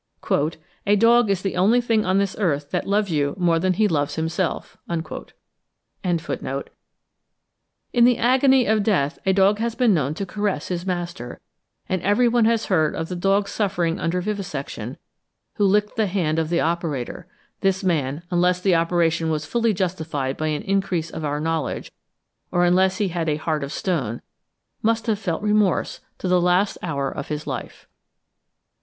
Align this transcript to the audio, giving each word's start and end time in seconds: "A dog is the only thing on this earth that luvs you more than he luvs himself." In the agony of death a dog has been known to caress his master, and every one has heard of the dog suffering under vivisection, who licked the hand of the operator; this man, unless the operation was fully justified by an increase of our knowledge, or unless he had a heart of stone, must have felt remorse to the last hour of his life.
"A 0.87 0.95
dog 0.95 1.29
is 1.29 1.43
the 1.43 1.55
only 1.55 1.79
thing 1.79 2.05
on 2.07 2.17
this 2.17 2.35
earth 2.39 2.71
that 2.71 2.85
luvs 2.87 3.11
you 3.11 3.35
more 3.37 3.59
than 3.59 3.73
he 3.73 3.87
luvs 3.87 4.15
himself." 4.15 4.75
In 4.91 6.17
the 8.03 8.17
agony 8.17 8.65
of 8.65 8.81
death 8.81 9.19
a 9.27 9.31
dog 9.33 9.59
has 9.59 9.75
been 9.75 9.93
known 9.93 10.15
to 10.15 10.25
caress 10.25 10.69
his 10.69 10.87
master, 10.87 11.39
and 11.87 12.01
every 12.01 12.27
one 12.27 12.45
has 12.45 12.65
heard 12.65 12.95
of 12.95 13.09
the 13.09 13.15
dog 13.15 13.47
suffering 13.47 13.99
under 13.99 14.21
vivisection, 14.21 14.97
who 15.57 15.65
licked 15.65 15.97
the 15.97 16.07
hand 16.07 16.39
of 16.39 16.49
the 16.49 16.59
operator; 16.61 17.27
this 17.59 17.83
man, 17.83 18.23
unless 18.31 18.59
the 18.59 18.73
operation 18.73 19.29
was 19.29 19.45
fully 19.45 19.71
justified 19.71 20.35
by 20.35 20.47
an 20.47 20.63
increase 20.63 21.11
of 21.11 21.23
our 21.23 21.39
knowledge, 21.39 21.91
or 22.51 22.65
unless 22.65 22.97
he 22.97 23.09
had 23.09 23.29
a 23.29 23.35
heart 23.35 23.63
of 23.63 23.71
stone, 23.71 24.23
must 24.81 25.05
have 25.05 25.19
felt 25.19 25.43
remorse 25.43 25.99
to 26.17 26.27
the 26.27 26.41
last 26.41 26.79
hour 26.81 27.07
of 27.11 27.27
his 27.27 27.45
life. 27.45 27.87